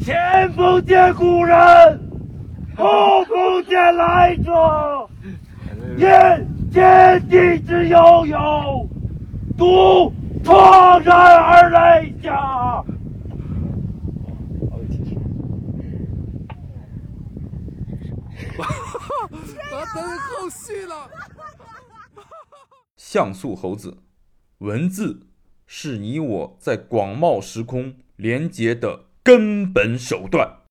[0.00, 1.56] 前不见古人，
[2.76, 5.08] 后不见来者。
[5.96, 8.88] 念天地之悠悠，
[9.56, 12.84] 独怆然而泪下。
[19.70, 21.08] 他等后续了。
[22.96, 23.98] 像素猴子，
[24.58, 25.26] 文字
[25.74, 30.61] 是你我在广袤时空连结的根本手段。